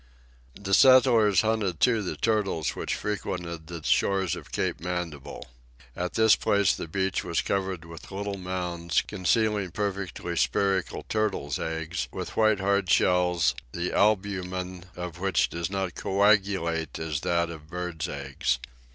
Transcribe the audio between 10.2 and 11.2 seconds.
spherical